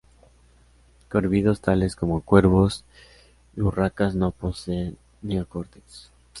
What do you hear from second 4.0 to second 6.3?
no poseen neocórtex.